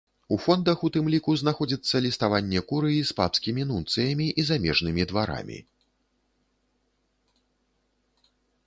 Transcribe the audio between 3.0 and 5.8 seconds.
з папскімі нунцыямі і замежнымі дварамі.